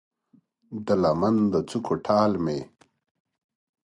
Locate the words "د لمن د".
0.85-1.55